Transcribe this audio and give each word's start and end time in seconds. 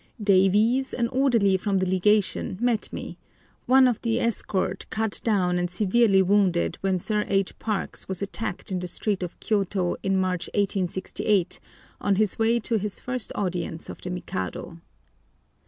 Davies, 0.19 0.95
an 0.95 1.07
orderly 1.09 1.57
from 1.57 1.77
the 1.77 1.85
Legation, 1.85 2.57
met 2.59 2.91
me,—one 2.91 3.87
of 3.87 4.01
the 4.01 4.19
escort 4.19 4.87
cut 4.89 5.21
down 5.23 5.59
and 5.59 5.69
severely 5.69 6.23
wounded 6.23 6.79
when 6.81 6.97
Sir 6.97 7.23
H. 7.27 7.59
Parkes 7.59 8.07
was 8.07 8.19
attacked 8.19 8.71
in 8.71 8.79
the 8.79 8.87
street 8.87 9.21
of 9.21 9.39
Kiyôto 9.39 9.97
in 10.01 10.17
March 10.17 10.47
1868 10.55 11.59
on 11.99 12.15
his 12.15 12.39
way 12.39 12.59
to 12.61 12.79
his 12.79 12.99
first 12.99 13.31
audience 13.35 13.89
of 13.89 14.01
the 14.01 14.09
Mikado. 14.09 14.79